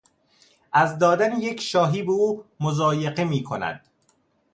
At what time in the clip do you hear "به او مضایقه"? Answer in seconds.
2.03-3.23